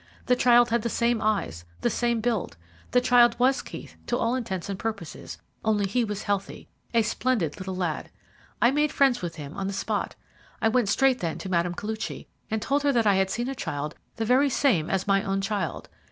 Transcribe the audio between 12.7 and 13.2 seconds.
her that I